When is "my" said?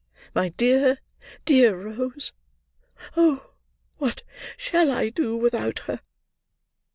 0.33-0.49